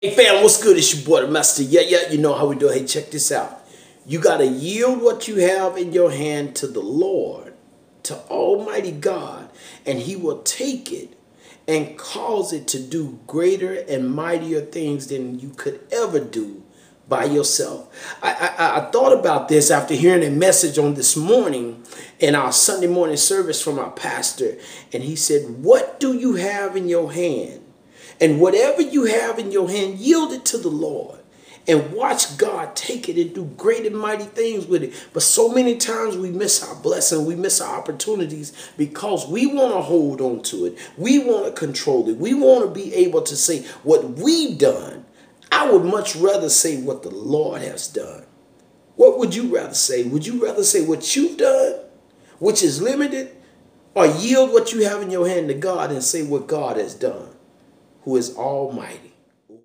Hey 0.00 0.14
fam, 0.14 0.44
what's 0.44 0.62
good? 0.62 0.76
It's 0.76 0.94
your 0.94 1.04
boy, 1.04 1.26
the 1.26 1.32
Master. 1.32 1.64
Yeah, 1.64 1.80
yeah, 1.80 2.08
you 2.08 2.18
know 2.18 2.32
how 2.32 2.46
we 2.46 2.54
do. 2.54 2.68
Hey, 2.68 2.84
check 2.84 3.10
this 3.10 3.32
out. 3.32 3.66
You 4.06 4.20
got 4.20 4.36
to 4.36 4.46
yield 4.46 5.02
what 5.02 5.26
you 5.26 5.38
have 5.38 5.76
in 5.76 5.92
your 5.92 6.12
hand 6.12 6.54
to 6.54 6.68
the 6.68 6.78
Lord, 6.78 7.54
to 8.04 8.16
Almighty 8.30 8.92
God, 8.92 9.50
and 9.84 9.98
He 9.98 10.14
will 10.14 10.40
take 10.42 10.92
it 10.92 11.18
and 11.66 11.98
cause 11.98 12.52
it 12.52 12.68
to 12.68 12.80
do 12.80 13.18
greater 13.26 13.74
and 13.74 14.14
mightier 14.14 14.60
things 14.60 15.08
than 15.08 15.40
you 15.40 15.48
could 15.48 15.80
ever 15.90 16.20
do 16.20 16.62
by 17.08 17.24
yourself. 17.24 18.16
I, 18.22 18.54
I, 18.56 18.78
I, 18.78 18.90
thought 18.92 19.18
about 19.18 19.48
this 19.48 19.68
after 19.68 19.94
hearing 19.94 20.22
a 20.22 20.30
message 20.30 20.78
on 20.78 20.94
this 20.94 21.16
morning 21.16 21.82
in 22.20 22.36
our 22.36 22.52
Sunday 22.52 22.86
morning 22.86 23.16
service 23.16 23.60
from 23.60 23.80
our 23.80 23.90
pastor, 23.90 24.58
and 24.92 25.02
he 25.02 25.16
said, 25.16 25.64
What 25.64 25.98
do 25.98 26.14
you 26.14 26.36
have 26.36 26.76
in 26.76 26.88
your 26.88 27.12
hand? 27.12 27.64
And 28.20 28.40
whatever 28.40 28.82
you 28.82 29.04
have 29.04 29.38
in 29.38 29.52
your 29.52 29.70
hand, 29.70 29.98
yield 29.98 30.32
it 30.32 30.44
to 30.46 30.58
the 30.58 30.68
Lord 30.68 31.18
and 31.68 31.92
watch 31.92 32.38
God 32.38 32.74
take 32.74 33.10
it 33.10 33.20
and 33.20 33.34
do 33.34 33.44
great 33.44 33.84
and 33.84 33.96
mighty 33.96 34.24
things 34.24 34.66
with 34.66 34.82
it. 34.82 34.94
But 35.12 35.22
so 35.22 35.50
many 35.50 35.76
times 35.76 36.16
we 36.16 36.30
miss 36.30 36.62
our 36.62 36.74
blessing, 36.74 37.26
we 37.26 37.36
miss 37.36 37.60
our 37.60 37.78
opportunities 37.78 38.52
because 38.78 39.28
we 39.28 39.46
want 39.46 39.74
to 39.74 39.82
hold 39.82 40.22
on 40.22 40.42
to 40.44 40.64
it. 40.64 40.78
We 40.96 41.18
want 41.18 41.44
to 41.46 41.52
control 41.52 42.08
it. 42.08 42.16
We 42.16 42.32
want 42.32 42.64
to 42.64 42.70
be 42.70 42.94
able 42.94 43.20
to 43.22 43.36
say 43.36 43.64
what 43.82 44.04
we've 44.12 44.56
done. 44.56 45.04
I 45.52 45.70
would 45.70 45.84
much 45.84 46.16
rather 46.16 46.48
say 46.48 46.80
what 46.80 47.02
the 47.02 47.10
Lord 47.10 47.60
has 47.60 47.86
done. 47.86 48.24
What 48.96 49.18
would 49.18 49.34
you 49.34 49.54
rather 49.54 49.74
say? 49.74 50.04
Would 50.04 50.26
you 50.26 50.42
rather 50.44 50.64
say 50.64 50.84
what 50.84 51.14
you've 51.14 51.36
done, 51.36 51.80
which 52.38 52.62
is 52.62 52.80
limited, 52.80 53.36
or 53.94 54.06
yield 54.06 54.52
what 54.52 54.72
you 54.72 54.84
have 54.84 55.02
in 55.02 55.10
your 55.10 55.28
hand 55.28 55.48
to 55.48 55.54
God 55.54 55.90
and 55.90 56.02
say 56.02 56.22
what 56.22 56.46
God 56.46 56.78
has 56.78 56.94
done? 56.94 57.28
Who 58.02 58.16
is 58.16 58.36
almighty. 58.36 59.14